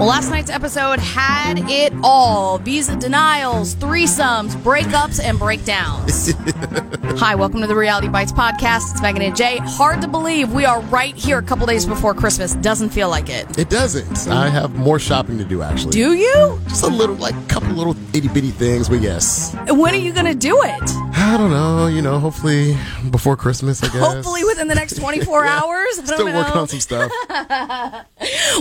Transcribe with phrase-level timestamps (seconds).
[0.00, 6.32] Well, last night's episode had it all visa denials, threesomes, breakups, and breakdowns.
[7.20, 8.92] Hi, welcome to the Reality Bites podcast.
[8.92, 9.58] It's Megan and Jay.
[9.58, 12.54] Hard to believe we are right here a couple days before Christmas.
[12.54, 13.58] Doesn't feel like it.
[13.58, 14.26] It doesn't.
[14.26, 15.90] I have more shopping to do, actually.
[15.90, 16.58] Do you?
[16.66, 19.54] Just a little, like a couple little itty bitty things, but yes.
[19.68, 21.09] When are you going to do it?
[21.22, 21.86] I don't know.
[21.86, 22.76] You know, hopefully
[23.10, 23.96] before Christmas, I guess.
[24.02, 25.60] Hopefully within the next 24 Yeah.
[25.62, 25.98] hours.
[25.98, 27.12] I Still working on some stuff.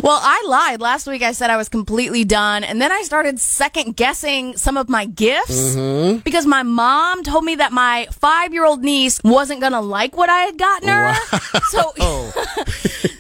[0.02, 0.80] Well, I lied.
[0.80, 2.64] Last week I said I was completely done.
[2.64, 6.20] And then I started second guessing some of my gifts Mm-hmm.
[6.20, 10.16] because my mom told me that my five year old niece wasn't going to like
[10.16, 11.14] what I had gotten her.
[11.70, 11.92] So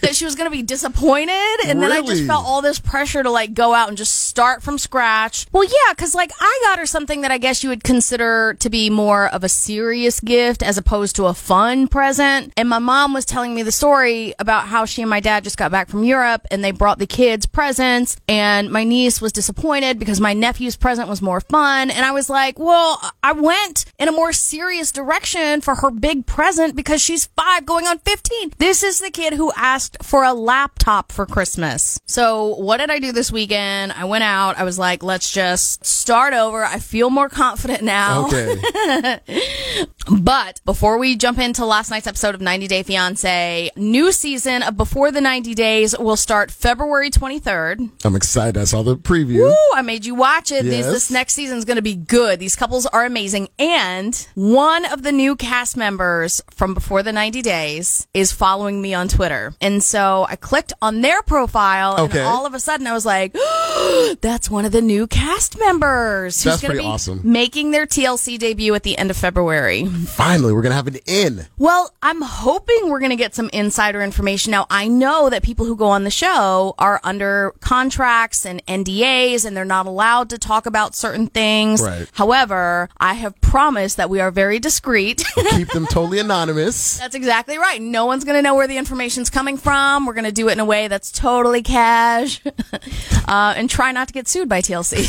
[0.02, 1.59] that she was going to be disappointed.
[1.67, 4.63] And then I just felt all this pressure to like go out and just start
[4.63, 5.45] from scratch.
[5.52, 8.69] Well, yeah, because like I got her something that I guess you would consider to
[8.69, 12.53] be more of a serious gift as opposed to a fun present.
[12.58, 15.58] And my mom was telling me the story about how she and my dad just
[15.58, 18.17] got back from Europe and they brought the kids presents.
[18.27, 21.89] And my niece was disappointed because my nephew's present was more fun.
[21.89, 26.25] And I was like, well, I went in a more serious direction for her big
[26.25, 28.53] present because she's five going on 15.
[28.57, 32.00] This is the kid who asked for a laptop for Christmas.
[32.05, 33.91] So what did I do this weekend?
[33.94, 34.57] I went out.
[34.57, 36.63] I was like, let's just start over.
[36.63, 38.27] I feel more confident now.
[38.27, 39.19] Okay.
[40.12, 44.75] But before we jump into last night's episode of 90 Day Fiance, new season of
[44.75, 47.92] Before the 90 Days will start February 23rd.
[48.03, 48.59] I'm excited.
[48.59, 49.42] I saw the preview.
[49.47, 50.64] Woo, I made you watch it.
[50.64, 50.86] These, Yes.
[50.88, 52.40] this next season is going to be good.
[52.40, 53.50] These couples are amazing.
[53.59, 58.96] And one of the new cast members from Before the 90 Days is following me
[58.96, 59.53] on Twitter.
[59.62, 62.18] And so I clicked on their profile Okay.
[62.19, 63.34] and all of a sudden I was like,
[64.22, 67.22] that's one of the new cast members who's going to pretty be awesome.
[67.24, 69.86] making their TLC debut at the end of February.
[69.86, 71.47] Finally, we're going to have an in.
[71.58, 74.52] Well, I'm hoping we're going to get some insider information.
[74.52, 79.46] Now, I know that people who go on the show are under contracts and NDAs
[79.46, 81.81] and they're not allowed to talk about certain things.
[81.81, 82.09] Right.
[82.14, 85.24] However, I have promised that we are very discreet.
[85.52, 86.97] Keep them totally anonymous.
[86.97, 87.81] That's exactly right.
[87.81, 90.06] No one's going to know where the information's coming from.
[90.06, 92.41] We're going to do it in a way that's totally cash
[93.28, 95.00] uh, and try not to get sued by TLC.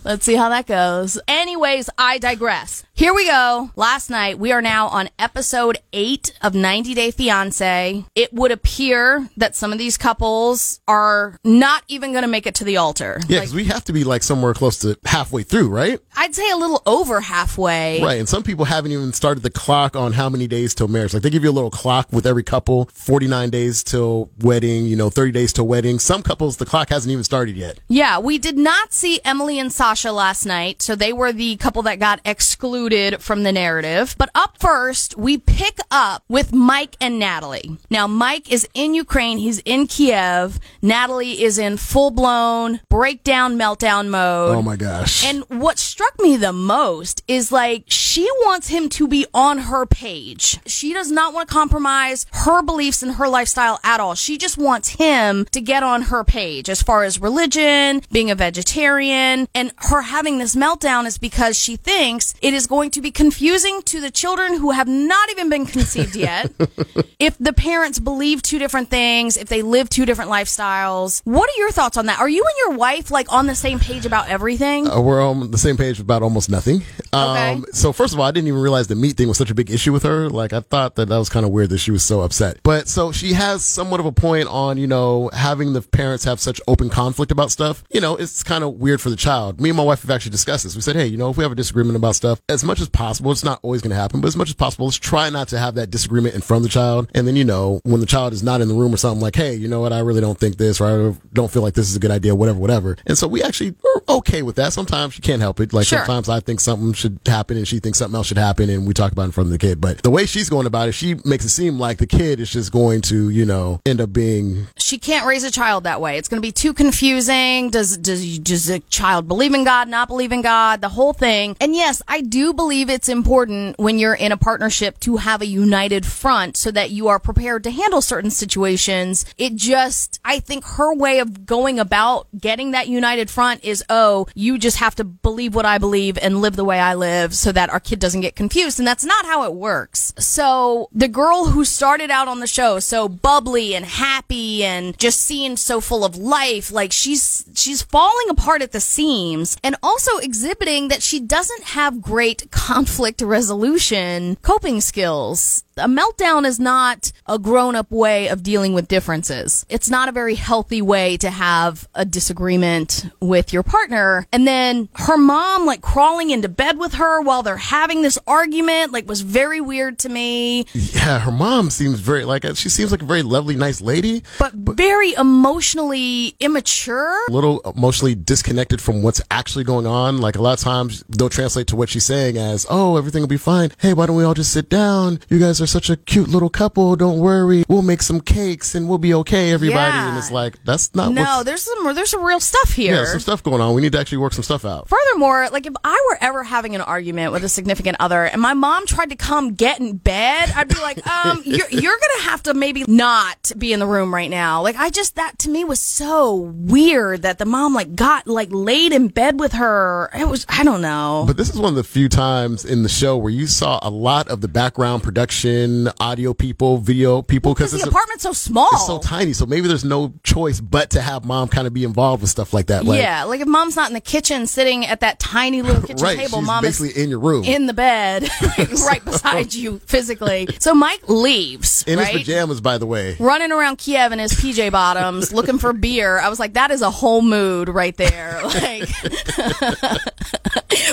[0.04, 1.18] Let's see how that goes.
[1.28, 2.84] Anyways, I digress.
[3.00, 3.70] Here we go.
[3.76, 8.04] Last night, we are now on episode eight of 90 Day Fiance.
[8.14, 12.56] It would appear that some of these couples are not even going to make it
[12.56, 13.18] to the altar.
[13.26, 15.98] Yeah, Like, because we have to be like somewhere close to halfway through, right?
[16.14, 18.02] I'd say a little over halfway.
[18.02, 18.18] Right.
[18.18, 21.14] And some people haven't even started the clock on how many days till marriage.
[21.14, 24.96] Like they give you a little clock with every couple 49 days till wedding, you
[24.96, 25.98] know, 30 days till wedding.
[26.00, 27.80] Some couples, the clock hasn't even started yet.
[27.88, 31.80] Yeah, we did not see Emily and Sasha last night, so they were the couple
[31.84, 32.89] that got excluded
[33.20, 34.16] from the narrative.
[34.18, 37.78] But up first, we pick up with Mike and Natalie.
[37.88, 40.58] Now, Mike is in Ukraine, he's in Kiev.
[40.82, 44.56] Natalie is in full blown breakdown, meltdown mode.
[44.56, 45.24] Oh my gosh.
[45.24, 49.86] And what struck me the most is like she wants him to be on her
[49.86, 50.58] page.
[50.66, 54.14] She does not want to compromise her beliefs and her lifestyle at all.
[54.14, 58.34] She just wants him to get on her page as far as religion, being a
[58.34, 63.10] vegetarian, and her having this meltdown is because she thinks it is going to be
[63.10, 66.50] confusing to the children who have not even been conceived yet.
[67.18, 71.20] if the parents believe two different things, if they live two different lifestyles.
[71.24, 72.20] What are your thoughts on that?
[72.20, 74.88] Are you and your wife like on the same page about everything?
[74.88, 76.82] Uh, we're on the same page about almost nothing.
[77.12, 77.62] Um, Okay.
[77.72, 79.70] So first of all, I didn't even realize the meat thing was such a big
[79.70, 80.28] issue with her.
[80.30, 82.58] Like I thought that that was kind of weird that she was so upset.
[82.62, 86.40] But so she has somewhat of a point on, you know, having the parents have
[86.40, 87.82] such open conflict about stuff.
[87.90, 89.60] You know, it's kind of weird for the child.
[89.60, 90.74] Me and my wife have actually discussed this.
[90.74, 92.88] We said, hey, you know, if we have a disagreement about stuff, as much as
[92.88, 95.48] possible, it's not always going to happen, but as much as possible, let's try not
[95.48, 97.10] to have that disagreement in front of the child.
[97.14, 99.34] And then, you know, when the child is not in the room or something like,
[99.34, 101.90] hey, you know what, I really don't think this, or I don't feel like this
[101.90, 102.96] is a good idea, whatever, whatever.
[103.06, 104.72] And so we actually are okay with that.
[104.72, 105.72] Sometimes you can't help it.
[105.72, 105.98] Like Sure.
[105.98, 108.94] sometimes I think something should happen and she thinks something else should happen and we
[108.94, 109.80] talk about it in front of the kid.
[109.80, 112.50] But the way she's going about it, she makes it seem like the kid is
[112.50, 116.18] just going to, you know, end up being she can't raise a child that way.
[116.18, 117.70] It's going to be too confusing.
[117.70, 121.56] Does does does a child believe in God, not believe in God, the whole thing?
[121.60, 125.46] And yes, I do believe it's important when you're in a partnership to have a
[125.46, 129.24] united front so that you are prepared to handle certain situations.
[129.38, 134.26] It just I think her way of going about getting that united front is oh,
[134.34, 137.52] you just have to believe what I believe and live the way I live so
[137.52, 138.78] that our kid doesn't get confused.
[138.78, 140.12] And that's not how it works.
[140.18, 145.20] So the girl who started out on the show so bubbly and happy and just
[145.20, 150.18] seemed so full of life, like she's she's falling apart at the seams and also
[150.18, 155.64] exhibiting that she doesn't have great conflict resolution coping skills.
[155.76, 159.64] A meltdown is not a grown up way of dealing with differences.
[159.70, 164.26] It's not a very healthy way to have a disagreement with your partner.
[164.30, 168.92] And then her mom, like crawling into bed with her while they're having this argument,
[168.92, 170.66] like was very weird to me.
[170.74, 174.52] Yeah, her mom seems very like she seems like a very lovely, nice lady, but,
[174.64, 177.16] but very emotionally immature.
[177.28, 180.18] A little emotionally disconnected from what's actually going on.
[180.18, 183.28] Like a lot of times they'll translate to what she's saying as, "Oh, everything will
[183.28, 183.70] be fine.
[183.78, 185.20] Hey, why don't we all just sit down?
[185.28, 186.96] You guys are such a cute little couple.
[186.96, 187.64] Don't worry.
[187.68, 190.08] We'll make some cakes and we'll be okay, everybody." Yeah.
[190.10, 191.12] And it's like that's not.
[191.12, 192.94] No, there's some there's some real stuff here.
[192.94, 193.74] Yeah, some stuff going on.
[193.74, 194.88] We need to actually work some stuff out.
[194.88, 198.54] Furthermore, like if I were ever having an argument with a significant other and my
[198.54, 202.42] mom tried to come get in bed, I'd be like, um, you're, you're gonna have
[202.44, 204.62] to maybe not be in the room right now.
[204.62, 208.48] Like I just that to me was so weird that the mom like got like
[208.50, 210.10] laid in bed with her.
[210.18, 211.24] It was I don't know.
[211.26, 213.88] But this is one of the few times in the show where you saw a
[213.88, 218.86] lot of the background production, audio people, video people because the apartment's so small, it's
[218.86, 219.32] so tiny.
[219.32, 222.52] So maybe there's no choice but to have mom kind of be involved with stuff
[222.52, 222.84] like that.
[222.84, 226.04] Like, yeah, like if mom's not in the kitchen sitting at that tiny little kitchen
[226.04, 228.28] right, table, mom basically is in your room, in the bed,
[228.84, 230.46] right beside you physically.
[230.58, 232.08] So Mike leaves in right?
[232.08, 236.18] his pajamas, by the way, running around Kiev in his PJ bottoms, looking for beer.
[236.18, 238.42] I was like, that is a whole mood right there.
[238.44, 238.90] Like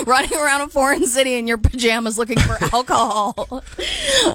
[0.06, 3.62] running around a foreign city in your pajamas looking for alcohol.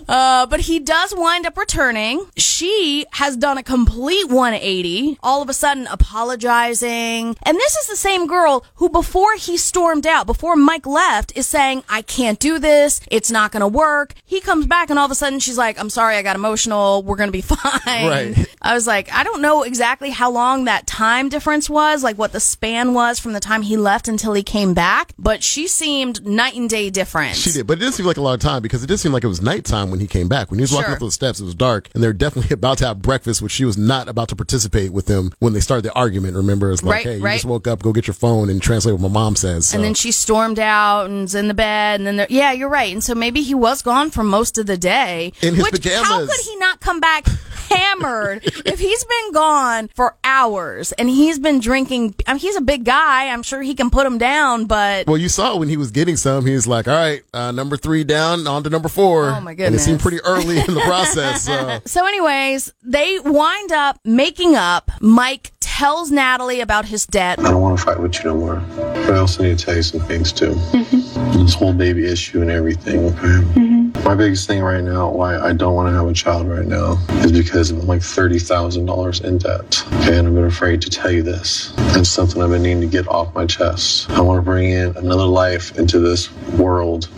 [0.07, 2.25] Uh, but he does wind up returning.
[2.35, 7.35] She has done a complete 180, all of a sudden apologizing.
[7.43, 11.47] And this is the same girl who, before he stormed out, before Mike left, is
[11.47, 13.01] saying, I can't do this.
[13.09, 14.13] It's not going to work.
[14.25, 17.03] He comes back and all of a sudden she's like, I'm sorry, I got emotional.
[17.03, 18.07] We're going to be fine.
[18.07, 18.55] Right.
[18.61, 22.31] I was like, I don't know exactly how long that time difference was, like what
[22.31, 26.25] the span was from the time he left until he came back, but she seemed
[26.25, 27.35] night and day different.
[27.35, 29.11] She did, but it didn't seem like a lot of time because it did seem
[29.13, 30.49] like it was nighttime when he came back.
[30.49, 30.93] When he was walking Sure.
[30.95, 33.63] up those steps, it was dark, and they're definitely about to have breakfast, which she
[33.65, 36.35] was not about to participate with them when they started the argument.
[36.35, 38.93] Remember, it's like, Right, hey, you just woke up, go get your phone and translate
[38.95, 39.67] what my mom says.
[39.67, 39.75] So.
[39.77, 42.91] And then she stormed out and's in the bed, and then yeah, you're right.
[42.91, 45.31] And so maybe he was gone for most of the day.
[45.41, 47.27] In his which, How could he not come back
[47.75, 52.15] hammered if he's been gone for hours and he's been drinking?
[52.27, 53.29] I mean, he's a big guy.
[53.29, 56.17] I'm sure he can put him down, but Well, you saw when he was getting
[56.17, 59.29] some, he was like, all right, uh, number three down, on to number four.
[59.29, 61.43] Oh, my And it seemed pretty early in the process.
[61.43, 61.79] So.
[61.93, 64.91] So, anyways, they wind up making up.
[65.01, 67.39] Mike tells Natalie about his debt.
[67.39, 68.63] I don't want to fight with you no more.
[68.75, 70.51] But I also need to tell you some things too.
[70.51, 71.41] Mm-hmm.
[71.43, 73.17] This whole baby issue and everything, okay?
[73.17, 73.73] Mm-hmm.
[74.03, 76.97] My biggest thing right now, why I don't want to have a child right now,
[77.23, 79.83] is because I'm like $30,000 in debt.
[79.93, 81.73] Okay, and I've been afraid to tell you this.
[81.95, 84.09] It's something I've been needing to get off my chest.
[84.11, 87.09] I want to bring in another life into this world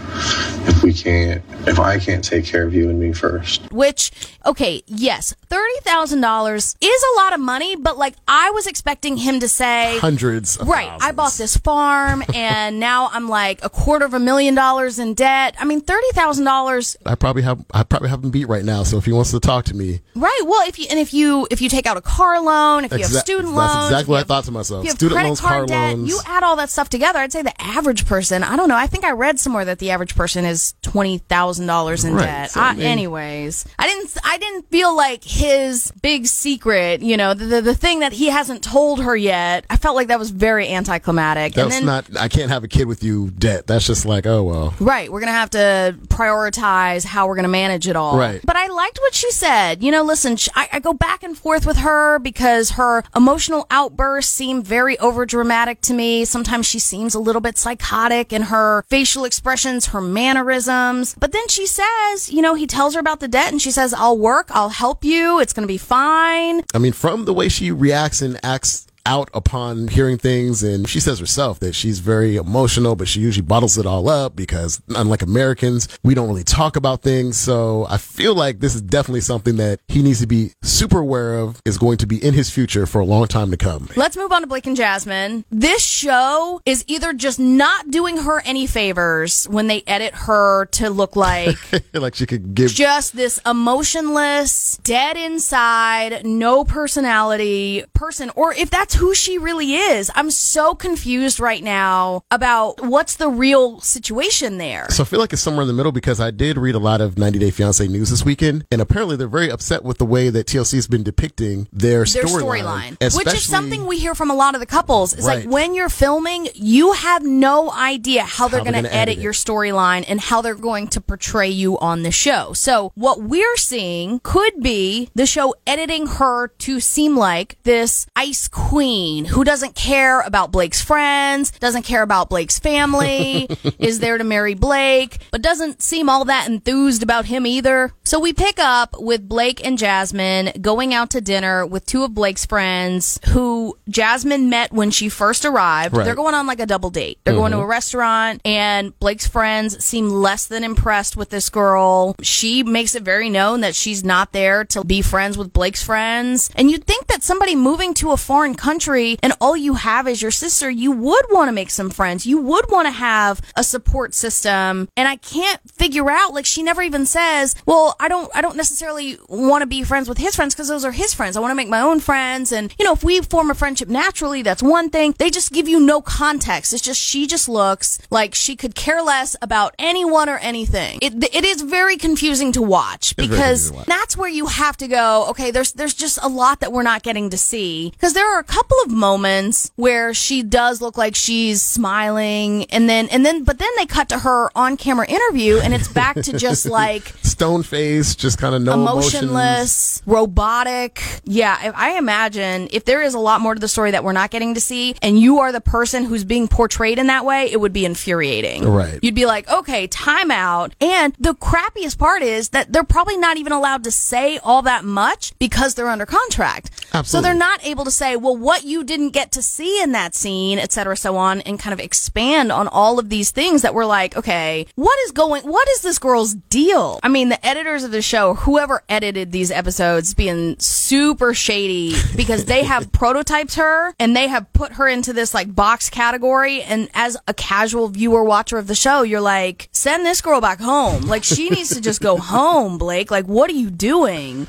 [0.68, 3.72] if we can't, if I can't take care of you and me first.
[3.72, 4.12] Which,
[4.46, 9.18] okay, yes, thirty thousand dollars is a lot of money, but like I was expecting
[9.18, 10.58] him to say, Hundreds.
[10.58, 10.92] Of Right.
[11.02, 15.14] I bought this farm and now I'm like a quarter of a million dollars in
[15.14, 15.56] debt.
[15.60, 16.96] I mean, $30,000.
[17.06, 18.84] I probably have I probably have him beat right now.
[18.84, 20.42] So if he wants to talk to me, Right.
[20.46, 23.00] Well, if you, and if you, if you take out a car loan, if you
[23.00, 23.72] have student loans.
[23.72, 24.86] That's exactly what I thought to myself.
[24.86, 26.10] have Student credit loans, card car debt, loans.
[26.10, 27.20] you add all that stuff together.
[27.20, 28.76] I'd say the average person, I don't know.
[28.78, 32.52] I think I read somewhere that the average person is $20,000 in Right, debt.
[32.52, 37.18] so, I, I mean- anyways, I didn't, I didn't feel like his big secret, you
[37.18, 39.66] know, the, the, the thing that he hasn't told her yet.
[39.70, 41.56] I felt like that was very anticlimactic.
[41.58, 42.06] and That's then, not.
[42.20, 43.32] I can't have a kid with you.
[43.32, 43.66] Debt.
[43.66, 44.74] That's just like, oh well.
[44.82, 45.10] Right.
[45.10, 48.18] We're going to have to prioritize how we're going to manage it all.
[48.18, 48.42] Right.
[48.44, 49.82] But I liked what she said.
[49.82, 53.68] You know, listen, sh I, I go back and forth with her because her emotional
[53.72, 56.26] outbursts seem very overdramatic to me.
[56.26, 61.16] Sometimes she seems a little bit psychotic in her facial expressions, her mannerisms.
[61.18, 63.94] But then she says, you know, he tells her about the debt and she says,
[63.94, 66.64] I'll work, I'll help you, it's going to be fine.
[66.74, 70.64] I mean, from the way she reacts and acts out upon hearing things.
[70.64, 74.36] And she says herself that she's very emotional, but she usually bottles it all up
[74.36, 77.38] because unlike Americans, we don't really talk about things.
[77.38, 81.36] So I feel like this is definitely something that he needs to be super aware
[81.36, 83.90] of is going to be in his future for a long time to come.
[83.96, 85.46] Let's move on to Blake and Jasmine.
[85.52, 90.90] This show is either just not doing her any favors when they edit her to
[90.90, 91.58] look like
[91.94, 98.95] like she could give just this emotionless, dead inside, no personality person, or if that's
[98.96, 100.10] who she really is.
[100.16, 104.88] I'm so confused right now about what's the real situation there.
[104.90, 107.02] So I feel like it's somewhere in the middle because I did read a lot
[107.02, 110.30] of 90 Day Fiance news this weekend, and apparently they're very upset with the way
[110.30, 114.36] that TLC has been depicting their, their storyline, which is something we hear from a
[114.36, 115.14] lot of the couples.
[115.14, 115.44] It's Right.
[115.46, 119.22] like when you're filming, you have no idea how they're going to edit edit it.
[119.22, 122.54] your storyline and how they're going to portray you on the show.
[122.54, 128.48] So what we're seeing could be the show editing her to seem like this ice
[128.48, 133.48] queen who doesn't care about Blake's friends, doesn't care about Blake's family,
[133.80, 137.92] is there to marry Blake, but doesn't seem all that enthused about him either.
[138.04, 142.14] So we pick up with Blake and Jasmine going out to dinner with two of
[142.14, 145.98] Blake's friends who Jasmine met when she first arrived.
[145.98, 146.04] Right.
[146.04, 147.18] They're going on like a double date.
[147.24, 147.64] They're going to mm-hmm.
[147.64, 152.16] a restaurant and Blake's friends seem less than impressed with this girl.
[152.22, 156.52] She makes it very known that she's not there to be friends with Blake's friends.
[156.56, 158.75] And you'd think that somebody moving to a foreign country
[159.24, 162.26] and all you have is your sister, you would want to make some friends.
[162.26, 164.90] You would want to have a support system.
[164.98, 168.58] And I can't figure out, like she never even says, well, I don't, I don't
[168.58, 171.38] necessarily want to be friends with his friends because those are his friends.
[171.38, 172.52] I want to make my own friends.
[172.52, 175.14] And, you know, if we form a friendship naturally, that's one thing.
[175.18, 176.74] They just give you no context.
[176.74, 181.00] It's just, she just looks like she could care less about anyone or anything.
[181.02, 183.86] It, it is very confusing to watch because to watch.
[183.86, 187.04] that's where you have to go, okay, there's, there's just a lot that we're not
[187.04, 187.92] getting to see.
[187.92, 192.90] Because there are a couple of moments where she does look like she's smiling and
[192.90, 196.16] then, and then, but then they cut to her on camera interview and it's back
[196.16, 199.14] to just like, stone face, just kind of no emotions.
[199.24, 201.04] emotionless, robotic.
[201.26, 204.12] Yeah, I I imagine if there is a lot more to the story that we're
[204.12, 207.52] not getting to see, and you are the person who's being portrayed in that way,
[207.52, 208.68] it would be infuriating.
[208.68, 209.00] Right.
[209.02, 210.74] You'd be like, okay, time out.
[210.82, 214.84] And the crappiest part is that they're probably not even allowed to say all that
[214.86, 216.72] much because they're under contract.
[217.04, 220.16] So they're not able to say, well, what you didn't get to see in that
[220.16, 223.74] scene, et cetera, so on, and kind of expand on all of these things that
[223.74, 227.00] we're like, okay, what is going, what is this girl's deal?
[227.04, 232.46] I mean, the editors of the show, whoever edited these episodes, being super shady because
[232.46, 236.62] they have prototyped her and they have put her into this like box category.
[236.62, 240.60] And as a casual viewer watcher of the show, you're like, send this girl back
[240.60, 241.04] home.
[241.04, 243.12] Like she needs to just go home, Blake.
[243.12, 244.48] Like, what are you doing?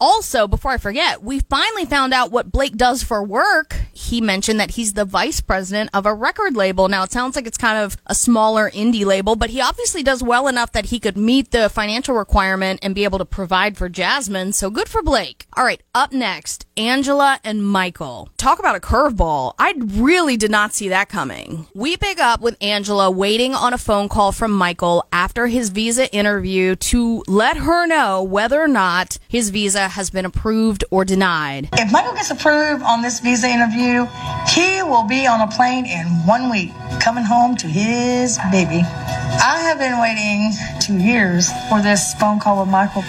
[0.00, 3.74] Also, before I forget, we finally found out what Blake does for work.
[3.92, 6.88] He mentioned that he's the vice president of a record label.
[6.88, 10.22] Now, it sounds like it's kind of a smaller indie label, but he obviously does
[10.22, 13.88] well enough that he could meet the financial requirement and be able to provide for
[13.88, 14.52] Jasmine.
[14.52, 15.46] So good for Blake.
[15.56, 18.28] All right, up next, Angela and Michael.
[18.36, 19.54] Talk about a curveball.
[19.58, 21.66] I really did not see that coming.
[21.74, 26.12] We pick up with Angela waiting on a phone call from Michael after his visa
[26.14, 31.68] interview to let her know whether or not his visa has been approved or denied.
[31.74, 34.06] If Michael gets approved on this visa interview,
[34.48, 38.82] he will be on a plane in one week, coming home to his baby.
[38.84, 43.02] I have been waiting two years for this phone call with Michael.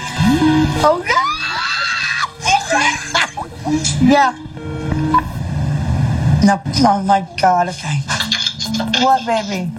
[0.82, 1.26] Oh God!
[4.02, 4.36] yeah.
[6.44, 7.70] No, oh my God.
[7.70, 8.02] Okay.
[9.04, 9.70] What, baby?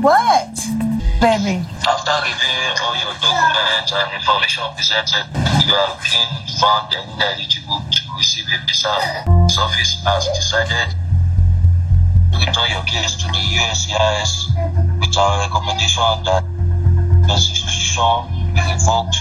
[0.00, 0.58] What,
[1.24, 1.64] baby?
[1.88, 5.24] After reviewing all your documents and information presented,
[5.64, 8.92] you have been found ineligible to receive a visa.
[9.48, 10.92] This office has decided
[12.28, 14.52] to return your case to the USCIS
[15.00, 16.44] with our recommendation that
[17.24, 19.16] the institution be revoked.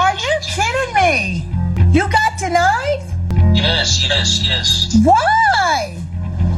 [0.00, 1.44] Are you kidding me?
[1.92, 3.04] You got denied?
[3.52, 4.96] Yes, yes, yes.
[5.04, 6.03] Why?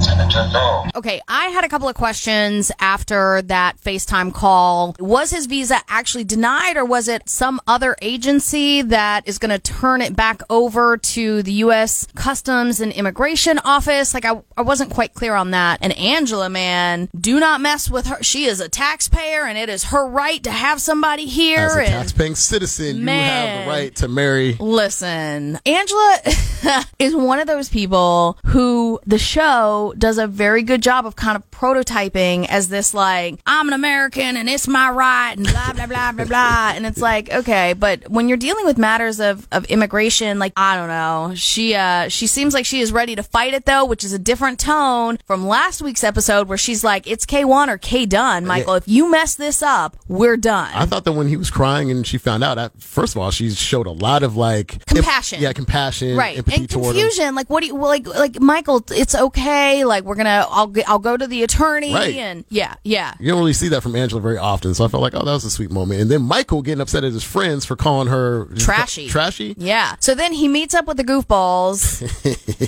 [0.02, 0.84] I don't know.
[0.94, 4.94] Okay, I had a couple of questions after that FaceTime call.
[4.98, 9.58] Was his visa actually denied or was it some other agency that is going to
[9.58, 12.06] turn it back over to the U.S.
[12.14, 14.12] Customs and Immigration Office?
[14.12, 15.78] Like, I, I wasn't quite clear on that.
[15.80, 18.22] And Angela, man, do not mess with her.
[18.22, 21.58] She is a taxpayer and it is her right to have somebody here.
[21.58, 24.54] As a and taxpaying citizen, you have the right to marry.
[24.54, 26.18] Listen, Angela
[26.98, 31.36] is one of those people who the show does a very good job of kind
[31.36, 35.86] of prototyping as this like I'm an American and it's my right and blah blah
[35.86, 36.72] blah blah blah.
[36.74, 40.76] And it's like okay, but when you're dealing with matters of of immigration, like I
[40.76, 44.04] don't know, she uh she seems like she is ready to fight it though, which
[44.04, 48.06] is a different tone from last week's episode where she's like it's K1 or K
[48.06, 48.74] done, Michael.
[48.74, 50.70] If you mess this up, we're done.
[50.74, 53.30] I thought that when he was crying and she found out, I, first of all,
[53.30, 55.40] she showed a lot of like Compassion.
[55.40, 57.02] yeah, compassion, right empathy and toward him.
[57.02, 60.72] confusion like what do you well, like like michael it's okay like we're gonna i'll
[60.86, 62.14] i'll go to the attorney Right.
[62.16, 65.02] and yeah yeah You don't really see that from Angela very often, so I felt
[65.02, 66.00] like, oh, that was a sweet moment.
[66.00, 69.08] And then Michael getting upset at his friends for calling her Trashy.
[69.08, 69.54] trashy.
[69.58, 72.00] yeah so then he meets up with the goofballs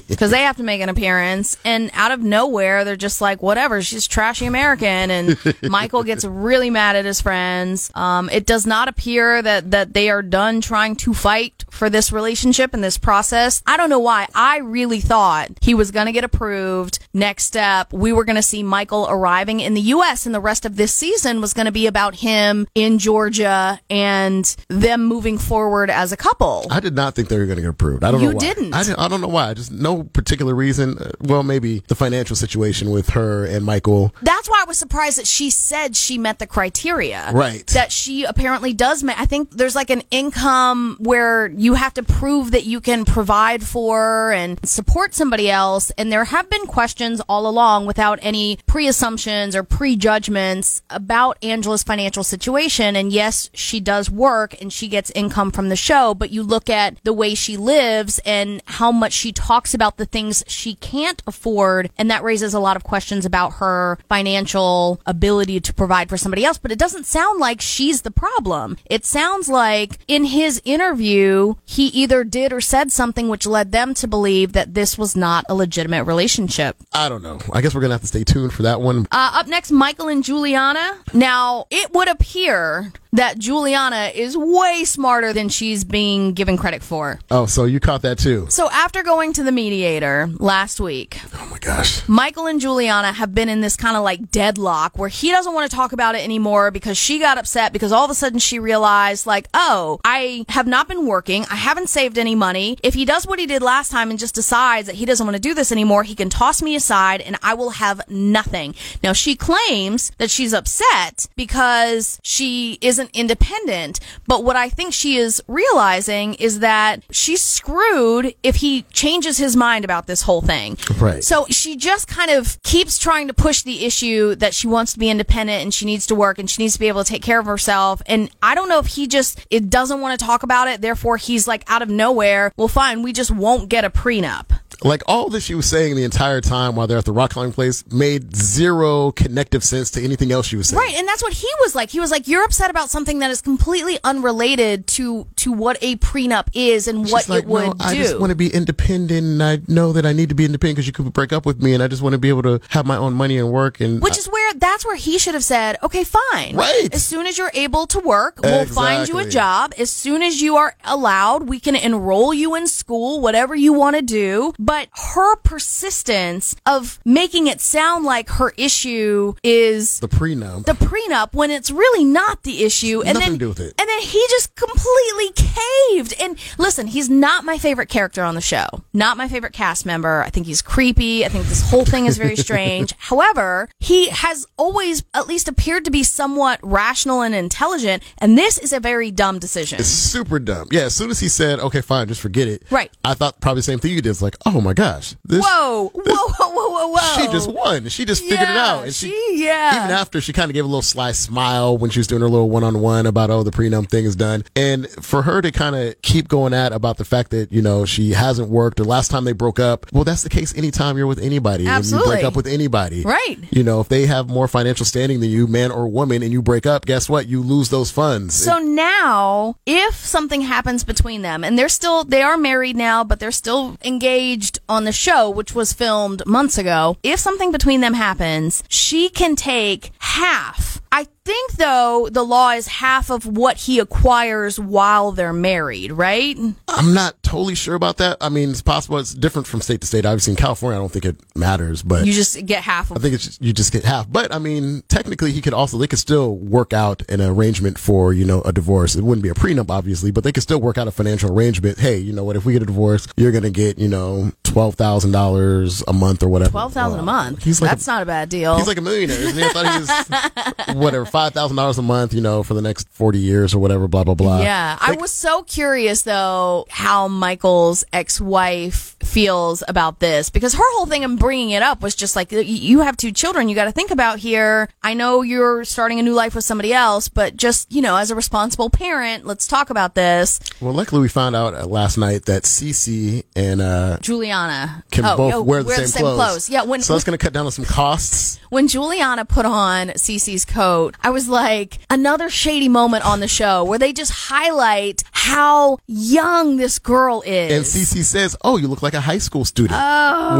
[0.08, 3.80] because they have to make an appearance and out of nowhere they're just like whatever
[3.82, 8.88] she's trashy american and michael gets really mad at his friends um, it does not
[8.88, 13.62] appear that that they are done trying to fight for this relationship and this process
[13.66, 17.92] i don't know why i really thought he was going to get approved next up
[17.92, 20.92] we were going to see michael arriving in the us and the rest of this
[20.94, 26.16] season was going to be about him in georgia and them moving forward as a
[26.16, 28.04] couple I did not think they were going to get approved.
[28.04, 28.40] I don't You know why.
[28.40, 28.74] didn't.
[28.74, 29.54] I, didn't- I don't know why.
[29.54, 30.98] Just no particular reason.
[30.98, 34.14] Uh, Well, maybe the financial situation with her and Michael.
[34.22, 37.30] That's why I was surprised that she said she met the criteria.
[37.32, 37.66] Right.
[37.68, 39.02] That she apparently does.
[39.02, 43.04] Ma- I think there's like an income where you have to prove that you can
[43.04, 45.90] provide for and support somebody else.
[45.98, 46.87] And there have been questions
[47.28, 52.96] all along without any pre assumptions or prejudgments about Angela's financial situation.
[52.96, 56.70] And yes, she does work and she gets income from the show, but you look
[56.70, 61.22] at the way she lives and how much she talks about the things she can't
[61.26, 61.90] afford.
[61.98, 66.44] And that raises a lot of questions about her financial ability to provide for somebody
[66.44, 66.58] else.
[66.58, 68.76] But it doesn't sound like she's the problem.
[68.86, 73.94] It sounds like in his interview, he either did or said something which led them
[73.94, 76.76] to believe that this was not a legitimate relationship.
[76.92, 77.38] I don't know.
[77.52, 79.06] I guess we're going to have to stay tuned for that one.
[79.12, 80.98] Uh, up next, Michael and Juliana.
[81.12, 87.18] Now, it would appear that Juliana is way smarter than she's being given credit for.
[87.30, 88.46] Oh, so you caught that too.
[88.50, 92.06] So, after going to the mediator last week, Oh my gosh.
[92.08, 95.70] Michael and Juliana have been in this kind of like deadlock where he doesn't want
[95.70, 98.58] to talk about it anymore because she got upset because all of a sudden she
[98.58, 101.44] realized, like, oh, I have not been working.
[101.50, 102.78] I haven't saved any money.
[102.82, 105.34] If he does what he did last time and just decides that he doesn't want
[105.36, 108.74] to do this anymore, he can toss me aside and I will have nothing.
[109.02, 114.00] Now, she claims that she's upset because she isn't independent.
[114.26, 119.56] But what I think she is realizing is that she's screwed if he changes his
[119.56, 120.78] mind about this whole thing.
[120.98, 121.22] Right.
[121.22, 124.98] So she just kind of keeps trying to push the issue that she wants to
[124.98, 127.22] be independent and she needs to work and she needs to be able to take
[127.22, 128.02] care of herself.
[128.06, 130.80] And I don't know if he just it doesn't want to talk about it.
[130.80, 132.52] Therefore, he's like out of nowhere.
[132.56, 134.46] Well, fine, we just won't get a prenup.
[134.82, 137.52] Like all that she was saying the entire time while they're at the rock climbing
[137.52, 140.78] place made zero connective sense to anything else she was saying.
[140.78, 141.90] Right, and that's what he was like.
[141.90, 145.96] He was like, "You're upset about something that is completely unrelated to to what a
[145.96, 149.10] prenup is and what like, it would no, do." I just want to be independent,
[149.26, 151.60] and I know that I need to be independent because you could break up with
[151.60, 153.80] me, and I just want to be able to have my own money and work.
[153.80, 156.56] And Which is where that's where he should have said, okay, fine.
[156.56, 156.88] Right.
[156.92, 159.72] As soon as you're able to work, we'll find you a job.
[159.78, 163.96] As soon as you are allowed, we can enroll you in school, whatever you want
[163.96, 164.52] to do.
[164.58, 170.64] But her persistence of making it sound like her issue is the prenup.
[170.64, 173.02] the prenup when it's really not the issue.
[173.02, 173.74] And Nothing then, to do with it.
[173.78, 176.14] And then he just completely caved.
[176.20, 178.66] And listen, he's not my favorite character on the show.
[178.92, 180.22] Not my favorite cast member.
[180.22, 181.24] I think he's creepy.
[181.24, 182.92] I think this whole thing is very strange.
[182.98, 188.02] However, he has always at least appeared to be somewhat rational and intelligent.
[188.18, 189.78] And this is a very dumb decision.
[189.80, 190.68] It's super dumb.
[190.70, 192.90] Yeah, as soon as he said, "Okay, fine, just forget it," Right.
[193.04, 194.10] I thought probably the same thing you did.
[194.10, 197.20] It's like, "Oh my gosh, this Whoa, whoa, whoa, whoa, whoa, whoa.
[197.22, 197.88] she just won.
[197.88, 199.84] She just figured it out." And she, she- yeah.
[199.84, 202.28] Even after she kind of gave a little sly smile when she was doing her
[202.28, 206.00] little one-on-one about, "Oh, the prenup thing is done," and for her to kind of
[206.02, 208.76] keep going at about the fact that you know she hasn't worked.
[208.78, 211.72] The last time they broke up, well, that's the case anytime you're with anybody and
[211.72, 212.16] you Absolutely.
[212.16, 213.36] break up with anybody, Right.
[213.50, 216.42] You know, if they have more financial standing than you, man or woman, and you
[216.42, 217.26] break up, guess what?
[217.26, 218.34] You lose those funds.
[218.34, 223.20] So now, if something happens between them, and they're still, they are married now, but
[223.20, 226.96] they're still engaged on the show, which was filmed months ago.
[227.02, 232.66] If something between them happens, she can take half I think though the law is
[232.66, 236.38] half of what he acquires while they're married, right?
[236.66, 238.16] I'm not totally sure about that.
[238.22, 240.06] I mean, it's possible it's different from state to state.
[240.06, 243.12] Obviously, in California, I don't think it matters, but You just get half I think
[243.14, 244.10] it's just, you just get half.
[244.10, 248.14] But I mean, technically, he could also they could still work out an arrangement for
[248.14, 248.96] you know a divorce.
[248.96, 251.78] It wouldn't be a prenup, obviously, but they could still work out a financial arrangement.
[251.78, 252.36] Hey, you know what?
[252.36, 256.22] If we get a divorce, you're gonna get you know twelve thousand dollars a month
[256.22, 256.52] or whatever.
[256.52, 257.44] twelve thousand a month.
[257.44, 258.56] He's like That's a, not a bad deal.
[258.56, 259.18] He's like a millionaire.
[259.18, 262.88] I thought he was whatever five thousand dollars a month, you know, for the next
[262.90, 263.88] forty years or whatever.
[263.88, 264.40] Blah blah blah.
[264.40, 270.86] Yeah, I was so curious though how Michael's ex-wife feels about this because her whole
[270.86, 273.72] thing in bringing it up was just like you have two children you got to
[273.72, 274.68] think about here.
[274.82, 278.10] I know you're starting a new life with somebody else, but just, you know, as
[278.10, 280.40] a responsible parent, let's talk about this.
[280.60, 285.16] Well, luckily we found out uh, last night that Cece and uh, Juliana can oh,
[285.16, 286.50] both oh, wear the same, clothes.
[286.50, 288.38] Yeah, when so that's going to cut down on some costs.
[288.50, 293.64] when Juliana put on Cece's coat, I was like, another shady moment on the show
[293.64, 297.52] where they just highlight how young this girl is.
[297.52, 299.78] And Cece says, "Oh, you look like a high school student,"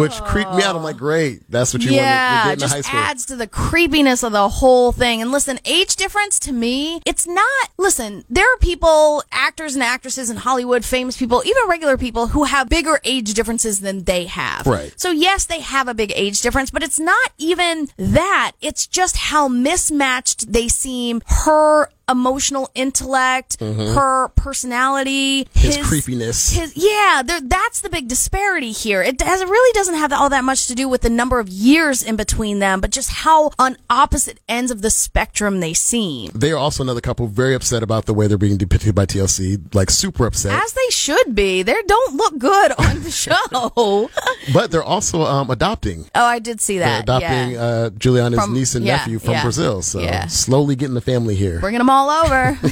[0.00, 0.24] which oh.
[0.26, 0.76] creeped me out.
[0.76, 3.46] I'm like, "Great, that's what you yeah, want in just high school." adds to the
[3.46, 5.20] creepiness of the whole thing.
[5.20, 7.70] And listen, age difference to me, it's not.
[7.76, 12.44] Listen, there are people, actors and actresses in Hollywood, famous people, even regular people who
[12.44, 14.66] have bigger age differences than they have.
[14.66, 14.92] Right.
[14.96, 18.52] So yes, they have a big age difference, but it's not even that.
[18.60, 21.22] It's just how mismatched they seem.
[21.44, 25.58] Her emotional intellect, her personality, Mm-hmm.
[25.58, 26.52] His creepiness.
[26.52, 29.02] his yeah, there, that's the big disparity here.
[29.02, 31.48] It has it really doesn't have all that much to do with the number of
[31.48, 36.30] years in between them, but just how on opposite ends of the spectrum they seem.
[36.34, 39.58] they are also another couple very upset about the way they're being depicted by TLC,
[39.74, 40.52] like super upset.
[40.62, 41.62] As they should be.
[41.62, 44.10] They don't look good on the show.
[44.52, 46.04] but they're also um, adopting.
[46.14, 47.02] Oh, I did see They're that.
[47.04, 47.60] adopting yeah.
[47.62, 49.82] uh, Juliana's From- niece and yeah, nephew from yeah, Brazil.
[49.82, 51.60] So slowly getting the family here.
[51.60, 52.58] Bringing them all over.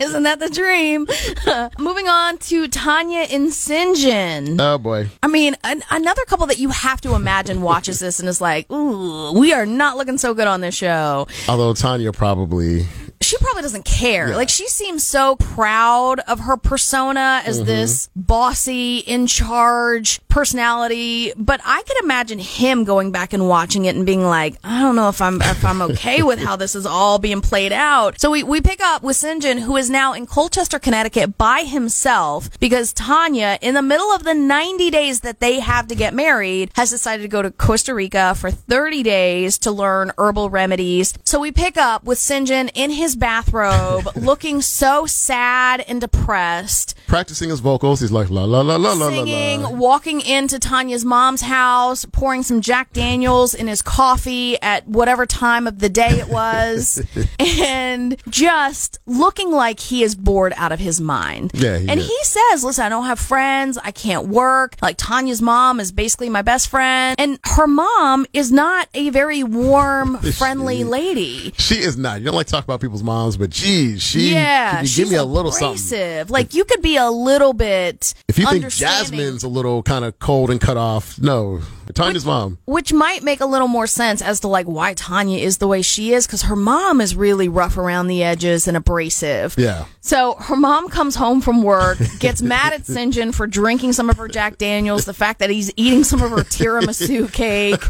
[0.00, 1.06] Isn't that the dream?
[1.78, 4.60] Moving on to Tanya and Syngin.
[4.60, 5.08] Oh boy.
[5.22, 8.70] I mean, an, another couple that you have to imagine watches this and is like,
[8.70, 11.26] ooh, we are not looking so good on this show.
[11.48, 12.86] Although Tanya probably
[13.32, 14.36] She probably doesn't care.
[14.36, 17.66] Like, she seems so proud of her persona as Mm-hmm.
[17.66, 21.32] this bossy, in charge personality.
[21.36, 24.96] But I could imagine him going back and watching it and being like, I don't
[24.96, 28.20] know if I'm, if I'm okay with how this is all being played out.
[28.20, 32.50] So we, we pick up with Syngin, who is now in Colchester, Connecticut by himself
[32.60, 36.70] because Tanya, in the middle of the 90 days that they have to get married,
[36.74, 41.14] has decided to go to Costa Rica for 30 days to learn herbal remedies.
[41.24, 47.50] So we pick up with Syngin in his bathrobe, looking so sad and depressed practicing
[47.50, 48.00] his vocals.
[48.00, 52.42] He's like la la la la la la singing, walking into Tanya's mom's house, pouring
[52.42, 57.02] some Jack Daniels in his coffee at whatever time of the day it was,
[57.38, 61.50] and just looking like he is bored out of his mind.
[61.52, 62.08] Yeah, he and is.
[62.08, 63.76] he says, "Listen, I don't have friends.
[63.76, 64.76] I can't work.
[64.80, 69.42] Like Tanya's mom is basically my best friend, and her mom is not a very
[69.42, 72.20] warm, friendly lady." She is not.
[72.20, 75.10] You don't like talk about people's moms, but geez, she yeah, could you she's give
[75.10, 75.68] me a little something.
[75.70, 76.30] abrasive.
[76.30, 78.14] Like you could be a little bit.
[78.28, 78.68] If you think.
[78.68, 81.60] Jasmine's a little kind of cold and cut off, no.
[81.94, 82.58] Tanya's mom.
[82.64, 85.82] which might make a little more sense as to like why Tanya is the way
[85.82, 89.54] she is because her mom is really rough around the edges and abrasive.
[89.58, 89.84] Yeah.
[90.00, 94.16] So her mom comes home from work, gets mad at Syngin for drinking some of
[94.16, 97.82] her Jack Daniels, the fact that he's eating some of her tiramisu cake.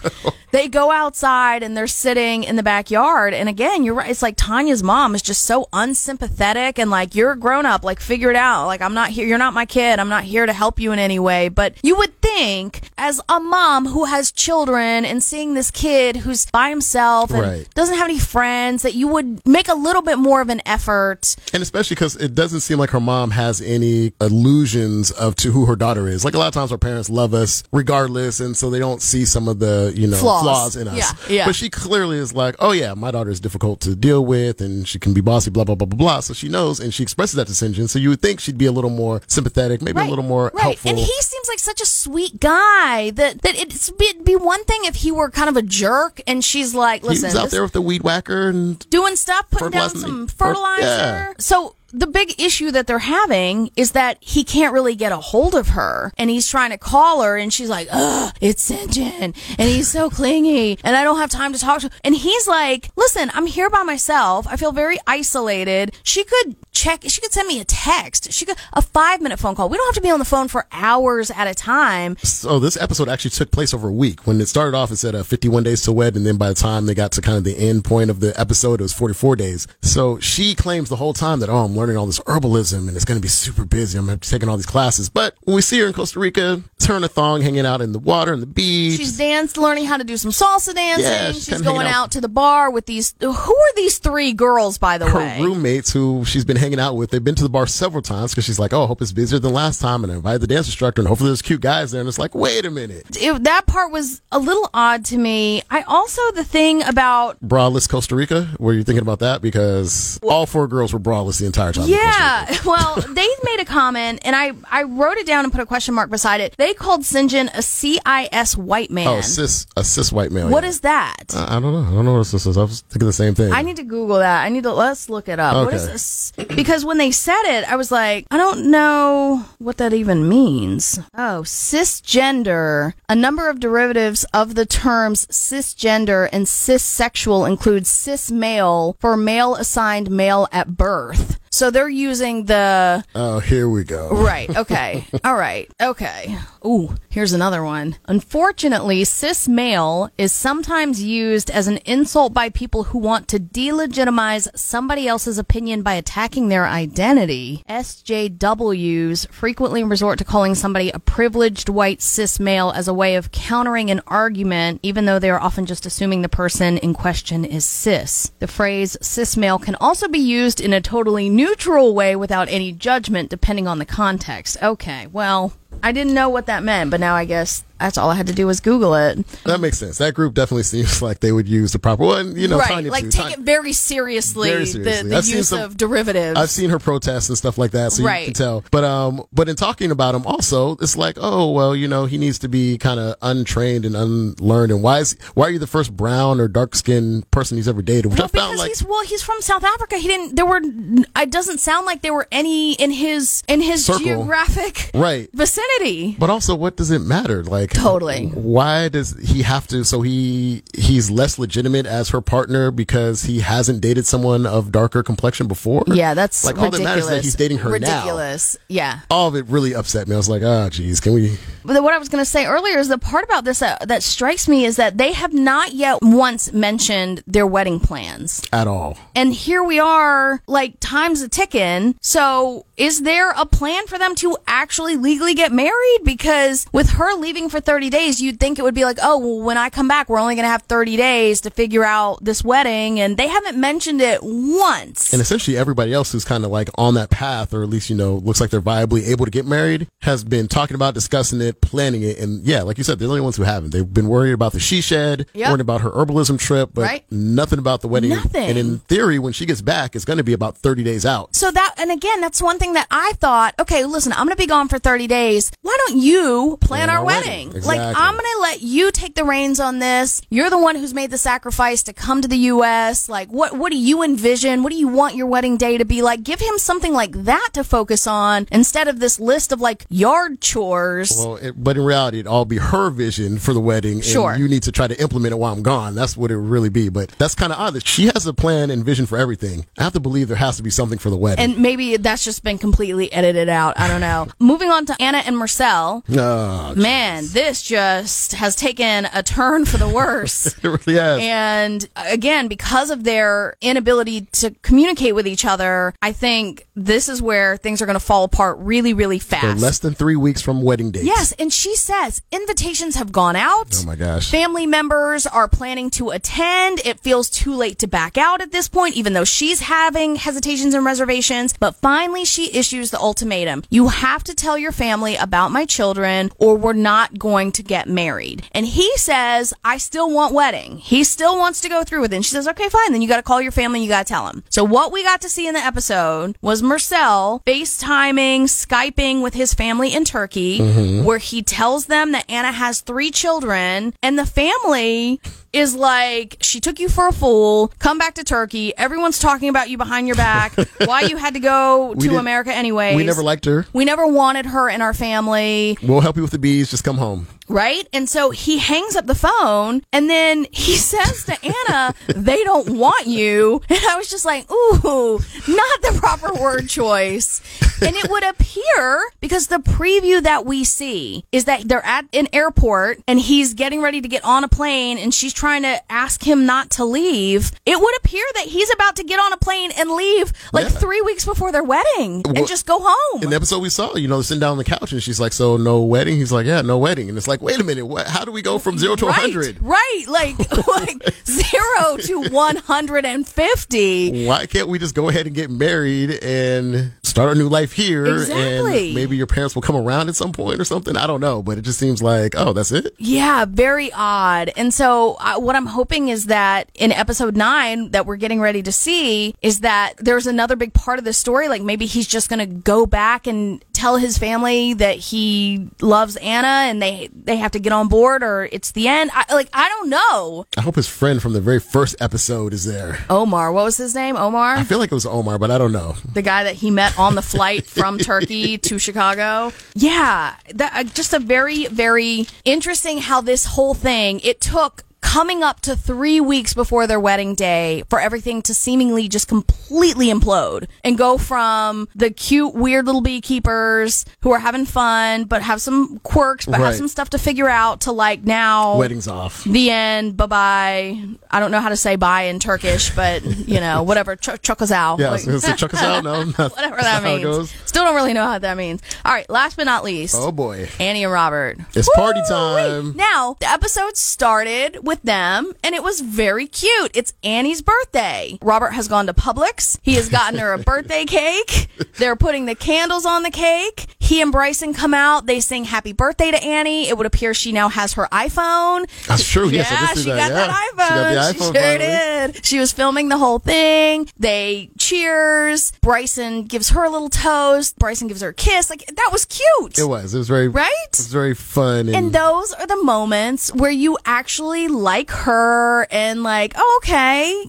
[0.50, 3.32] They go outside and they're sitting in the backyard.
[3.32, 4.10] And again, you're right.
[4.10, 8.00] It's like Tanya's mom is just so unsympathetic and like, you're a grown up, like
[8.00, 8.66] figure it out.
[8.66, 9.26] Like, I'm not here.
[9.26, 9.98] You're not my kid.
[9.98, 11.48] I'm not here to help you in any way.
[11.48, 16.46] But you would think as a mom who has children and seeing this kid who's
[16.46, 17.74] by himself and Right.
[17.74, 21.36] doesn't have any friends that you would make a little bit more of an effort
[21.52, 25.66] And especially because it doesn't seem like her mom has any illusions of to who
[25.66, 26.24] her daughter is.
[26.24, 29.24] Like a lot of times our parents love us regardless, and so they don't see
[29.24, 30.42] some of the, you know, Flaws.
[30.42, 30.96] flaws, in us.
[31.28, 31.46] Yeah, yeah.
[31.46, 34.86] But she clearly is like, oh yeah, my daughter is difficult to deal with and
[34.88, 36.20] she can be bossy, blah, blah, blah, blah, blah.
[36.20, 37.88] So she knows and she expresses that to Syngin.
[37.88, 40.62] So you would think she'd be a little more sympathetic, maybe a little more right.
[40.62, 40.90] helpful.
[40.90, 43.54] And he seems like such a sweet guy that that
[43.88, 47.02] it's, it'd be one thing if he were kind of a jerk and she's like,
[47.02, 50.26] He listen, was out there with the weed whacker and doing stuff, putting down some
[50.28, 50.82] fertilizer.
[50.82, 51.32] yeah.
[51.38, 55.54] So the big issue that they're having is that he can't really get a hold
[55.54, 59.36] of her and he's trying to call her and she's like, ugh, it's Syngin.
[59.58, 62.90] And he's so clingy and I don't have time to talk to And he's like,
[62.96, 64.46] listen, I'm here by myself.
[64.48, 65.94] I feel very isolated.
[66.02, 68.32] She could check, she could send me a text.
[68.32, 69.68] She could, a five minute phone call.
[69.68, 72.16] We don't have to be on the phone for hours at a time.
[72.22, 74.26] So this episode actually took place over a week.
[74.26, 76.16] When it started off, it said uh, 51 days to wed.
[76.16, 78.38] And then by the time they got to kind of the end point of the
[78.40, 79.66] episode, it was 44 days.
[79.82, 83.04] So she claims the whole time that, oh, I'm learning all this herbalism and it's
[83.04, 83.98] going to be super busy.
[83.98, 85.08] I'm taking all these classes.
[85.08, 87.80] But when we see her in Costa Rica, it's her in a thong hanging out
[87.80, 88.98] in the water and the beach.
[88.98, 91.04] She's danced, learning how to do some salsa dancing.
[91.04, 91.94] Yeah, she's she's going out.
[92.06, 93.14] out to the bar with these.
[93.20, 95.40] Who are these three girls, by the her way?
[95.40, 97.10] roommates who she's been hanging out with.
[97.10, 99.38] They've been to the bar several times because she's like, oh, I hope it's busier
[99.38, 100.02] than last time.
[100.04, 102.00] And I invited the dance instructor and hopefully there's cute guys there.
[102.00, 103.04] And it's like, wait a minute.
[103.20, 105.62] It- that part was a little odd to me.
[105.70, 109.42] I also the thing about Braless Costa Rica, were you thinking about that?
[109.42, 111.88] Because all four girls were braless the entire time.
[111.88, 115.66] yeah, well, they made a comment, and I I wrote it down and put a
[115.66, 116.54] question mark beside it.
[116.56, 119.08] They called Syngin a CIS white man.
[119.08, 120.48] Oh, cis, a cis white male.
[120.48, 120.68] What yeah.
[120.70, 121.24] is that?
[121.34, 121.82] I I don't know.
[121.90, 122.56] I don't know what this is.
[122.56, 123.52] I was thinking the same thing.
[123.52, 124.44] I need to Google that.
[124.44, 125.64] I need to let's look it up.
[125.66, 125.92] What is Okay.
[125.92, 126.32] this?
[126.54, 130.98] Because when they said it, I was like, I don't know what that even means.
[131.14, 132.92] Oh, cisgender.
[133.08, 139.54] A number of derivatives of the terms cisgender and cissexual include cis male for male
[139.54, 141.38] assigned male at birth.
[141.52, 144.08] So they're using the oh, here we go.
[144.08, 144.48] Right.
[144.56, 145.04] Okay.
[145.24, 145.70] All right.
[145.80, 146.38] Okay.
[146.64, 147.96] Ooh, here's another one.
[148.06, 154.48] Unfortunately, cis male is sometimes used as an insult by people who want to delegitimize
[154.56, 157.62] somebody else's opinion by attacking their identity.
[157.68, 163.30] SJWs frequently resort to calling somebody a privileged white cis male as a way of
[163.30, 167.66] countering an argument, even though they are often just assuming the person in question is
[167.66, 168.32] cis.
[168.38, 172.70] The phrase cis male can also be used in a totally neutral way without any
[172.70, 174.56] judgment, depending on the context.
[174.62, 175.52] Okay, well,
[175.82, 178.32] I didn't know what that meant, but now I guess that's all I had to
[178.32, 179.26] do was Google it.
[179.44, 179.98] That makes sense.
[179.98, 182.36] That group definitely seems like they would use the proper one.
[182.36, 183.10] You know, right, Tanya like too.
[183.10, 185.08] take Tanya- it very seriously, Very the, seriously.
[185.10, 186.38] the seen use some- of derivatives.
[186.38, 188.20] I've seen her protests and stuff like that, so Right.
[188.20, 188.64] you can tell.
[188.70, 192.18] But um, but in talking about him, also, it's like, oh well, you know, he
[192.18, 194.72] needs to be kind of untrained and unlearned.
[194.72, 197.82] And why is why are you the first brown or dark skinned person he's ever
[197.82, 198.06] dated?
[198.06, 199.96] Which Well, I found because like he's well, he's from South Africa.
[199.98, 200.36] He didn't.
[200.36, 200.60] There were.
[200.62, 204.04] It doesn't sound like there were any in his in his Circle.
[204.04, 205.28] geographic right.
[205.32, 206.16] vicinity.
[206.18, 207.42] But also, what does it matter?
[207.44, 208.26] Like, Totally.
[208.28, 209.84] Why does he have to?
[209.84, 215.02] So he he's less legitimate as her partner because he hasn't dated someone of darker
[215.02, 215.84] complexion before.
[215.86, 216.84] Yeah, that's like all that ridiculous.
[216.84, 217.72] matters is that he's dating her now.
[217.74, 218.56] ridiculous.
[218.68, 219.00] Yeah.
[219.10, 220.14] All of it really upset me.
[220.14, 221.36] I was like, oh, geez, can we?
[221.64, 224.02] But what I was going to say earlier is the part about this that, that
[224.02, 228.42] strikes me is that they have not yet once mentioned their wedding plans.
[228.52, 228.98] At all.
[229.14, 231.94] And here we are, like, time's a ticking.
[232.00, 236.00] So, is there a plan for them to actually legally get married?
[236.04, 239.44] Because with her leaving for 30 days, you'd think it would be like, oh, well,
[239.44, 242.42] when I come back, we're only going to have 30 days to figure out this
[242.42, 243.00] wedding.
[243.00, 245.12] And they haven't mentioned it once.
[245.12, 247.96] And essentially everybody else who's kind of like on that path, or at least, you
[247.96, 251.51] know, looks like they're viably able to get married, has been talking about, discussing it,
[251.60, 252.18] planning it.
[252.18, 253.70] And yeah, like you said, they're the only ones who haven't.
[253.72, 255.48] They've been worried about the she shed, Yep.
[255.50, 257.04] worried about her herbalism trip, but Right.
[257.10, 258.10] nothing about the wedding.
[258.10, 258.48] Nothing.
[258.50, 261.34] And in theory, when she gets back, it's going to be about 30 days out.
[261.36, 264.36] So that, and again, that's one thing that I thought, okay, listen, I'm going to
[264.36, 265.50] be gone for 30 days.
[265.62, 267.48] Why don't you plan, Plan our, our wedding?
[267.48, 267.62] wedding.
[267.64, 270.22] Like, I'm going to let you take the reins on this.
[270.30, 273.08] You're the one who's made the sacrifice to come to the U.S.
[273.08, 274.62] Like, what, what do you envision?
[274.62, 276.22] What do you want your wedding day to be like?
[276.22, 280.40] Give him something like that to focus on instead of this list of like yard
[280.40, 281.12] chores.
[281.16, 283.94] Well, it, but in reality, it'd all be her vision for the wedding.
[283.94, 284.34] And Sure.
[284.36, 285.94] You need to try to implement it while I'm gone.
[285.94, 286.88] That's what it would really be.
[286.88, 289.66] But that's kind of odd that she has a plan and vision for everything.
[289.78, 291.44] I have to believe there has to be something for the wedding.
[291.44, 293.78] and maybe that's just been completely edited out.
[293.78, 294.28] I don't know.
[294.38, 296.02] Moving on to Anna and Mursel.
[296.18, 300.46] Oh, Man, this just has taken a turn for the worse.
[300.62, 301.20] it really has.
[301.22, 307.20] And again, because of their inability to communicate with each other, I think this is
[307.22, 309.62] where things are going to fall apart really, really They're fast.
[309.62, 311.02] less than three weeks from wedding day.
[311.02, 313.74] yes, and she says invitations have gone out.
[313.82, 314.30] Oh my gosh.
[314.30, 316.80] Family members are planning to attend.
[316.84, 320.74] It feels too late to back out at this point, even though she's having hesitations
[320.74, 321.54] and reservations.
[321.58, 323.64] But finally, she issues the ultimatum.
[323.70, 327.88] You have to tell your family about my children or we're not going to get
[327.88, 328.44] married.
[328.52, 330.78] And he says, I still want wedding.
[330.78, 332.16] He still wants to go through with it.
[332.16, 332.92] And she says, okay, fine.
[332.92, 333.80] Then you got to call your family.
[333.80, 334.44] and You got to tell them.
[334.50, 339.54] So what we got to see in the episode was Mursel FaceTiming, Skyping with his
[339.54, 341.04] family in Turkey, mm-hmm.
[341.04, 345.20] where he tells them that Anna has three children and the family
[345.52, 347.72] is like, she took you for a fool.
[347.78, 348.76] Come back to Turkey.
[348.76, 350.54] Everyone's talking about you behind your back.
[350.84, 352.96] Why you had to go to America anyway.
[352.96, 353.66] We never liked her.
[353.72, 355.76] We never wanted her in our family.
[355.82, 356.70] We'll help you with the bees.
[356.70, 357.26] Just come home.
[357.48, 357.86] Right?
[357.92, 362.70] And so he hangs up the phone and then he says to Anna, they don't
[362.78, 363.60] want you.
[363.68, 367.40] And I was just like, ooh, not the proper word choice.
[367.82, 372.28] And it would appear because the preview that we see is that they're at an
[372.32, 376.22] airport and he's getting ready to get on a plane and she's trying to ask
[376.22, 377.50] him not to leave.
[377.66, 380.78] It would appear that he's about to get on a plane and leave like Yeah.
[380.78, 383.24] three weeks before their wedding Well, and just go home.
[383.24, 385.32] In the episode we saw, you know, sitting down on the couch and she's like,
[385.32, 388.06] "So no wedding?" He's like, "Yeah, no wedding." And it's like, "Wait a minute, what?
[388.06, 389.60] How do we go from zero to right, hundred?
[389.60, 394.24] Right, like like zero to one hundred and fifty.
[394.26, 398.06] Why can't we just go ahead and get married and start a new life here?
[398.06, 398.86] Exactly.
[398.86, 400.96] And maybe your parents will come around at some point or something.
[400.96, 402.94] I don't know, but it just seems like, oh, that's it.
[402.98, 404.52] Yeah, very odd.
[404.56, 408.62] And so, uh, what I'm hoping is that in episode nine that we're getting ready
[408.62, 411.48] to see is that there's another big part of the story.
[411.48, 416.16] Like maybe he's just going to go back and tell his family that he loves
[416.16, 419.10] Anna and they they have to get on board, or it's the end.
[419.14, 420.46] I, like I don't know.
[420.56, 422.98] I hope his friend from the very first episode is there.
[423.10, 424.16] Omar, what was his name?
[424.16, 424.56] Omar.
[424.56, 425.96] I feel like it was Omar, but I don't know.
[426.14, 429.52] the guy that he met on the flight from Turkey to Chicago.
[429.74, 435.42] Yeah, that, uh, just a very, very interesting how this whole thing it took coming
[435.42, 440.66] up to three weeks before their wedding day for everything to seemingly just completely implode
[440.84, 445.98] and go from the cute, weird little beekeepers who are having fun but have some
[445.98, 449.44] quirks but have some stuff to figure out to like now Wedding's off.
[449.44, 450.16] the end.
[450.16, 451.04] Bye bye.
[451.30, 454.16] I don't know how to say bye in Turkish, but you know, whatever.
[454.16, 454.98] Ch- chuck us out.
[454.98, 455.30] Yeah, Like- so,
[455.76, 456.04] out.
[456.04, 457.22] No, whatever that means.
[457.22, 457.50] goes.
[457.66, 458.80] Still don't really know how that means.
[459.04, 461.58] All right, last but not least, Oh boy, Anny and Robert.
[461.74, 462.28] It's party Woo-wee.
[462.28, 462.96] time.
[462.96, 466.90] Now, the episode started with them, and it was very cute.
[466.94, 468.38] It's Anny's birthday.
[468.42, 469.78] Robert has gone to Publix.
[469.82, 471.68] He has gotten her a birthday cake.
[471.98, 473.86] They're putting the candles on the cake.
[474.02, 475.26] He and Bryson come out.
[475.26, 476.88] They sing happy birthday to Anny.
[476.88, 478.88] It would appear she now has her iPhone.
[479.06, 479.48] that's true.
[479.48, 480.28] Yeah, did see she that.
[480.28, 480.46] got yeah.
[480.46, 480.88] that iPhone.
[480.88, 481.32] She got the iPhone.
[481.32, 482.32] She sure finally.
[482.32, 482.44] did.
[482.46, 484.08] She was filming the whole thing.
[484.18, 485.72] They cheers.
[485.82, 487.78] Bryson gives her a little toast.
[487.78, 488.70] Bryson gives her a kiss.
[488.70, 489.78] Like that was cute.
[489.78, 490.14] It was.
[490.14, 490.88] It was very Right?
[490.92, 491.88] It was very fun.
[491.88, 497.44] And, And those are the moments where you actually like her and like, oh, okay,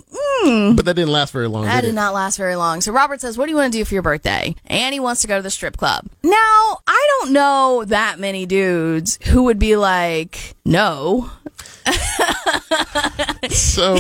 [0.46, 0.76] mm.
[0.76, 1.66] but that didn't last very long.
[1.66, 2.82] that did did not last very long.
[2.82, 4.56] So Robert says, what do you want to do for your birthday?
[4.66, 6.08] Anny wants to go to the strip club.
[6.24, 6.43] Now,
[6.88, 11.30] I don't know that many dudes who would be like, no.
[13.50, 13.96] So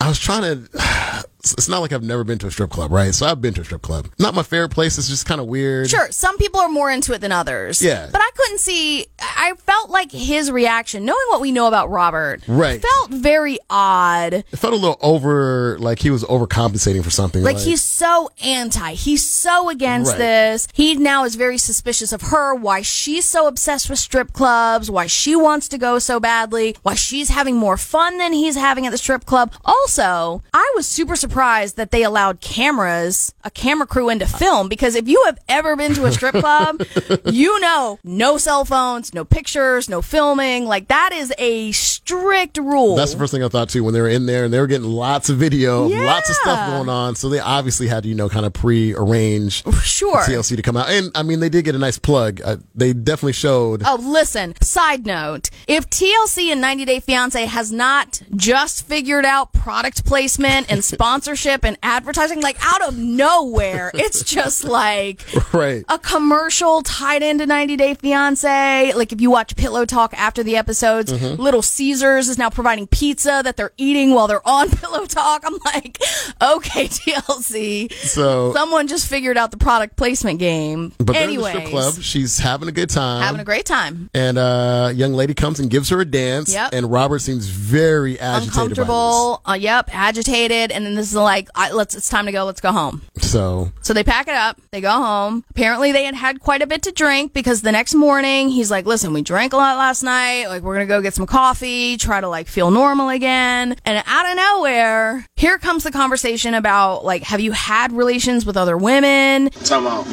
[0.00, 1.24] I was trying to.
[1.52, 3.14] It's not like I've never been to a strip club, right?
[3.14, 4.08] So I've been to a strip club.
[4.18, 4.98] Not my favorite place.
[4.98, 5.88] It's just kind of weird.
[5.88, 7.80] Sure, some people are more into it than others.
[7.80, 8.08] Yeah.
[8.10, 12.42] But I couldn't see, I felt like his reaction, knowing what we know about Robert,
[12.48, 12.82] Right.
[12.82, 14.32] felt very odd.
[14.34, 17.44] It felt a little over, like he was overcompensating for something.
[17.44, 18.94] Like he's so anti.
[18.94, 20.18] He's so against Right.
[20.18, 20.66] this.
[20.72, 25.06] He now is very suspicious of her, why she's so obsessed with strip clubs, why
[25.06, 28.90] she wants to go so badly, why she's having more fun than he's having at
[28.90, 29.52] the strip club.
[29.86, 34.96] Also, I was super surprised that they allowed cameras, a camera crew into film because
[34.96, 36.82] if you have ever been to a strip club,
[37.26, 40.64] you know no cell phones, no pictures, no filming.
[40.64, 42.96] Like that is a strict rule.
[42.96, 44.66] That's the first thing I thought too when they were in there and they were
[44.66, 47.14] getting lots of video, lots of stuff going on.
[47.14, 50.22] So they obviously had to, you know, kind of pre-arrange Sure.
[50.22, 50.90] TLC to come out.
[50.90, 52.40] And I mean, they did get a nice plug.
[52.44, 53.82] Uh, they definitely showed.
[53.86, 55.48] Oh, listen, side note.
[55.68, 61.62] If TLC and 90 Day Fiance has not just figured out product placement and sponsorship
[61.62, 65.84] and advertising, like out of nowhere, it's just like Right.
[65.90, 68.94] a commercial tied into 90 Day Fiance.
[68.94, 71.40] Like if you watch Pillow Talk after the episodes, Mm-hmm.
[71.42, 75.42] Little Caesars is now providing pizza that they're eating while they're on Pillow Talk.
[75.46, 75.98] I'm like,
[76.42, 77.92] okay, TLC.
[77.92, 80.92] So- someone just figured out the product placement game.
[80.98, 81.94] But the strip club.
[82.00, 83.22] She's having a good time.
[83.22, 84.08] having a great time.
[84.14, 86.52] and uh, a young lady comes and gives her a dance.
[86.54, 86.70] Yep.
[86.72, 89.42] And Robert seems very agitated uncomfortable.
[89.46, 91.94] Uh, yep, agitated, and then this is like, I, let's.
[91.96, 92.44] It's time to go.
[92.44, 93.02] Let's go home.
[93.16, 94.60] So So they pack it up.
[94.70, 95.44] They go home.
[95.50, 98.86] Apparently, they had had quite a bit to drink because the next morning he's like,
[98.86, 100.46] "Listen, we drank a lot last night.
[100.46, 104.30] Like, we're gonna go get some coffee, try to like feel normal again." And out
[104.30, 109.50] of nowhere, here comes the conversation about like, have you had relations with other women?
[109.64, 110.06] Time out.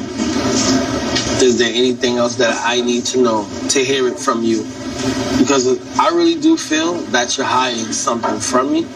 [1.42, 4.62] Is there anything else that I need to know to hear it from you?
[5.38, 5.66] Because
[5.98, 8.86] I really do feel that you're hiding something from me.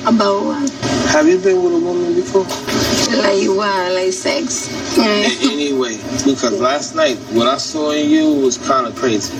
[0.00, 0.70] About what?
[1.12, 2.42] Have you been with a woman before?
[2.42, 3.92] Like what?
[3.92, 4.68] Like sex?
[4.98, 5.96] In any way.
[6.24, 9.32] Because last night, what I saw in you was kind of crazy.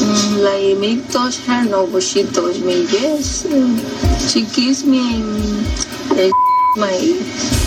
[0.00, 1.64] Mm, like me touch her?
[1.64, 2.86] No, but she touched me.
[2.86, 3.42] Yes.
[4.32, 5.66] She kissed me and,
[6.18, 6.32] and
[6.76, 7.59] my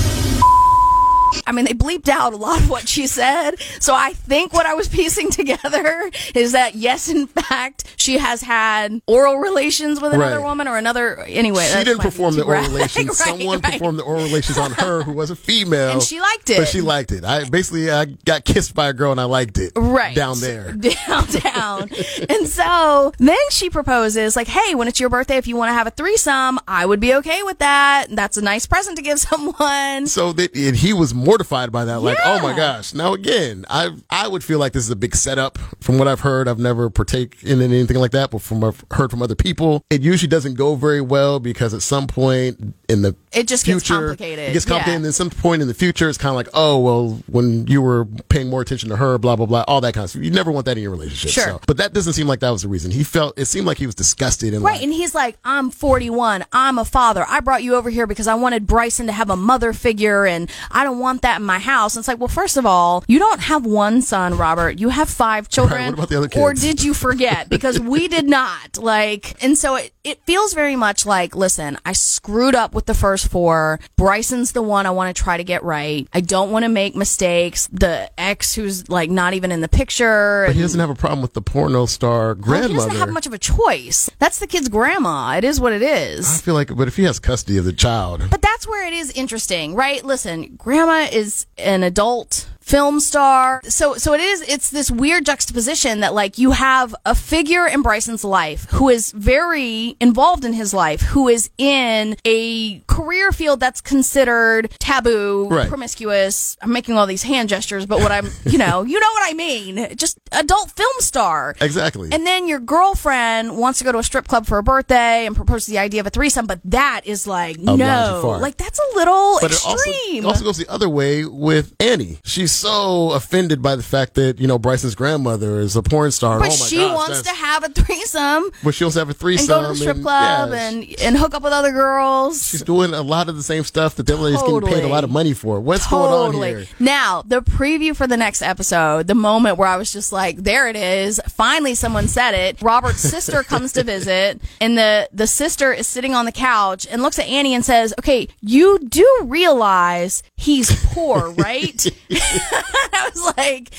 [1.45, 3.55] I mean, they bleeped out a lot of what she said.
[3.79, 8.41] So I think what I was piecing together is that yes, in fact, she has
[8.41, 10.43] had oral relations with another Right.
[10.43, 11.19] woman or another.
[11.27, 13.07] Anyway, She didn't perform the oral relations.
[13.07, 13.73] Right, Someone right.
[13.73, 15.91] performed the oral relations on her who was a female.
[15.93, 16.57] And she liked it.
[16.57, 17.23] But she liked it.
[17.25, 19.73] I basically I got kissed by a girl and I liked it.
[19.75, 20.15] Right.
[20.15, 20.71] Down there.
[21.07, 21.89] Down, down.
[22.29, 25.73] and so then she proposes, like, hey, when it's your birthday, if you want to
[25.73, 28.07] have a threesome, I would be okay with that.
[28.09, 30.07] That's a nice present to give someone.
[30.07, 32.01] So that and he was mortified by that.
[32.01, 32.93] Like, oh my gosh.
[32.93, 35.57] Now again, I I would feel like this is a big setup.
[35.81, 38.97] From what I've heard, I've never partake in anything like that, but from what I've
[38.97, 43.01] heard from other people, it usually doesn't go very well because at some point in
[43.01, 44.49] the It just gets future, complicated.
[44.49, 44.91] It gets complicated.
[44.91, 44.97] Yeah.
[44.97, 47.81] And at some point in the future, it's kind of like, oh well, when you
[47.81, 50.23] were paying more attention to her, blah blah blah, all that kind of stuff.
[50.23, 51.31] You never want that in your relationship.
[51.31, 51.43] Sure.
[51.43, 51.61] So.
[51.65, 52.91] But that doesn't seem like that was the reason.
[52.91, 55.71] He felt it seemed like he was disgusted and Right, like, and he's like, I'm
[55.71, 56.45] 41.
[56.53, 57.25] I'm a father.
[57.27, 60.49] I brought you over here because I wanted Bryson to have a mother figure, and
[60.71, 61.95] I don't want that in my house.
[61.95, 64.79] And it's like, well, first of all, you don't have one son, Robert.
[64.79, 65.85] You have five children.
[65.87, 67.49] what about the other Or did you forget?
[67.49, 68.77] Because we did not.
[68.77, 72.93] Like, and so it, it feels very much like, listen, I screwed up with the
[72.93, 73.79] first four.
[73.97, 76.07] Bryson's the one I want to try to get right.
[76.13, 77.67] I don't want to make mistakes.
[77.71, 80.45] The ex who's like not even in the picture.
[80.47, 82.67] but he doesn't have a problem with the porno star Well, grandmother.
[82.69, 84.09] he doesn't have much of a choice.
[84.19, 85.35] That's the kid's grandma.
[85.37, 86.27] It is what it is.
[86.27, 88.93] I feel like, but if he has custody of the child, But that's where it
[88.93, 90.03] is interesting, right?
[90.03, 93.61] Listen, grandma is an adult film star.
[93.65, 97.81] So so it is it's this weird juxtaposition that like you have a figure in
[97.81, 103.59] Bryson's life who is very involved in his life, who is in a career field
[103.59, 105.67] that's considered taboo, Right.
[105.67, 106.55] promiscuous.
[106.61, 109.33] I'm making all these hand gestures, but what I'm, you know, you know what I
[109.33, 109.95] mean.
[109.95, 111.55] Just adult film star.
[111.61, 112.09] exactly.
[112.11, 115.35] And then your girlfriend wants to go to a strip club for her birthday and
[115.35, 118.95] proposes the idea of a threesome, but that is like too no, like that's a
[118.95, 120.23] little But it also, extreme.
[120.23, 122.19] it also goes the other way with Anny.
[122.23, 126.39] She's so offended by the fact that, you know, Bryson's grandmother is a porn star.
[126.39, 129.09] but oh my she gosh, wants to have a threesome But she wants to have
[129.09, 131.71] a threesome and go to the strip club yeah, and and hook up with other
[131.71, 132.47] girls.
[132.47, 135.03] She's doing a lot of the same stuff that other lady's getting paid a lot
[135.03, 135.59] of money for.
[135.59, 136.31] What's totally.
[136.31, 136.67] going on here?
[136.79, 140.67] Now, the preview for the next episode, the moment where I was just like, there
[140.67, 141.19] it is.
[141.27, 142.61] Finally someone said it.
[142.61, 147.01] Robert's sister comes to visit and the, the sister is sitting on the couch and
[147.01, 151.85] looks at Anny and says, okay, you do realize he's poor, right?
[152.93, 153.69] I was like,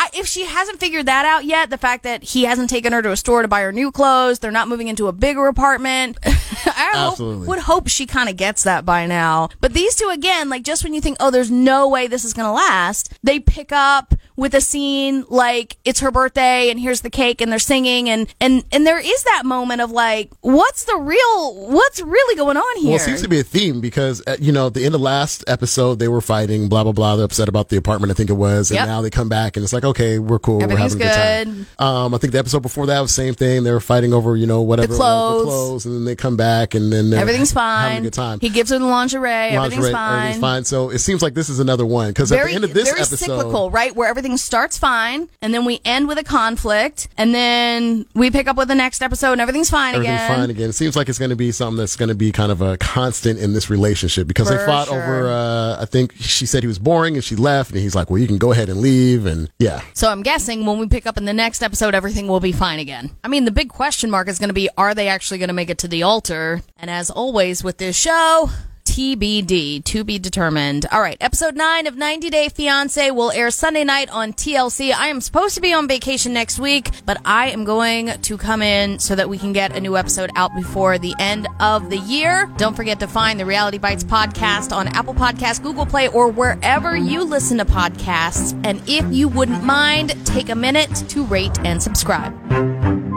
[0.00, 3.02] I, if she hasn't figured that out yet, the fact that he hasn't taken her
[3.02, 6.18] to a store to buy her new clothes, they're not moving into a bigger apartment.
[6.24, 9.50] I hope, would hope she kind of gets that by now.
[9.60, 12.32] But these two, again, like just when you think, oh, there's no way this is
[12.32, 17.02] going to last, they pick up with a scene like it's her birthday and here's
[17.02, 20.84] the cake and they're singing and and and there is that moment of like what's
[20.84, 24.22] the real what's really going on here Well, it seems to be a theme because,
[24.26, 27.16] uh, you know, at the end of last episode, they were fighting, blah, blah, blah.
[27.16, 28.70] They're upset about the apartment, I think it was.
[28.70, 28.86] And Yep.
[28.86, 30.62] now they come back and it's like, okay, we're cool.
[30.62, 31.86] Everything's we're having a good time.
[31.86, 33.64] Um, I think the episode before that was the same thing.
[33.64, 34.88] They were fighting over, you know, whatever.
[34.88, 35.44] was, clothes.
[35.44, 35.86] clothes.
[35.86, 38.40] And then they come back and then they're everything's having fine a good time.
[38.40, 40.64] he gives her the lingerie, everything's fine Everything's fine.
[40.64, 43.00] So it seems like this is another one because at the end of this very
[43.00, 43.94] episode, cyclical, right?
[43.94, 48.48] Where everything starts fine, and then we end with a conflict, and then we pick
[48.48, 50.38] up with the next episode, and everything's fine everything's again.
[50.38, 50.70] fine again.
[50.70, 52.76] It seems like it's going to be something that's going to be kind of a
[52.78, 55.02] constant in this relationship because they fought sure.
[55.02, 55.28] over.
[55.28, 58.18] Uh, I think she said he was boring and she left, and he's like, "Well,
[58.18, 61.16] you can go ahead and leave." And yeah, So I'm guessing when we pick up
[61.16, 63.10] in the next episode, everything will be fine again.
[63.24, 65.54] I mean, the big question mark is going to be: Are they actually going to
[65.54, 66.62] make it to the altar?
[66.76, 68.50] And as always with this show.
[68.90, 70.84] TBD, to be determined.
[70.90, 74.92] All right, episode 9 of 90 Day Fiance will air Sunday night on TLC.
[74.92, 78.62] I am supposed to be on vacation next week, but I am going to come
[78.62, 81.98] in so that we can get a new episode out before the end of the
[81.98, 82.52] year.
[82.56, 86.96] Don't forget to find the Reality Bites podcast on Apple Podcasts, Google Play, or wherever
[86.96, 88.60] you listen to podcasts.
[88.64, 93.09] And if you wouldn't mind, take a minute to rate and subscribe.